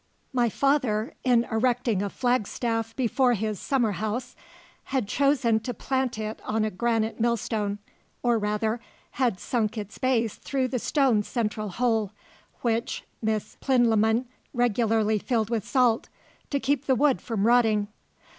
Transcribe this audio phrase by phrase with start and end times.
[0.33, 4.35] My father, in erecting a flagstaff before his summer house,
[4.85, 7.77] had chosen to plant it on a granite millstone,
[8.23, 8.79] or rather,
[9.21, 12.13] had sunk its base through the stone's central hole,
[12.61, 14.25] which Miss Plinlimmon
[14.55, 16.09] regularly filled with salt
[16.49, 17.87] to keep the wood from rotting.